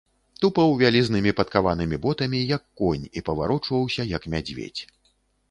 [0.43, 4.83] Тупаў вялізнымі падкаванымі ботамі, як конь, і паварочваўся, як мядзведзь.